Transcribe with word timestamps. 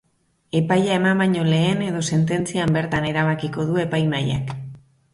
Epaia 0.59 0.95
eman 0.99 1.21
baino 1.25 1.43
lehen 1.51 1.85
edo 1.89 2.03
sententzian 2.11 2.75
bertan 2.81 3.09
erabakiko 3.13 3.71
du 3.71 3.81
epaimahaiak. 3.89 4.61